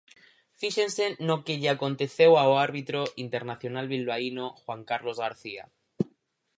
Fíxense 0.59 1.05
no 1.27 1.35
que 1.45 1.55
lle 1.61 1.69
aconteceu 1.71 2.31
ao 2.37 2.51
árbitro 2.67 3.01
internacional 3.25 3.85
bilbaíno 3.93 4.45
Juan 4.61 4.81
Carlos 4.89 5.17
García. 5.25 5.63